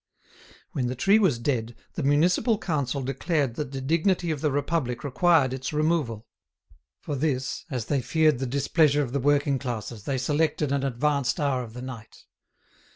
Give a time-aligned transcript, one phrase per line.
[0.71, 5.03] When the tree was dead the Municipal Council declared that the dignity of the Republic
[5.03, 6.25] required its removal.
[7.01, 11.39] For this, as they feared the displeasure of the working classes, they selected an advanced
[11.39, 12.25] hour of the night.